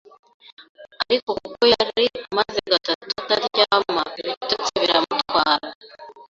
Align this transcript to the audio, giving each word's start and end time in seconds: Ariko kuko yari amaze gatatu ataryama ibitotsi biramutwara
Ariko 1.05 1.29
kuko 1.41 1.61
yari 1.73 2.05
amaze 2.29 2.59
gatatu 2.73 3.05
ataryama 3.19 4.01
ibitotsi 4.19 4.71
biramutwara 4.81 5.67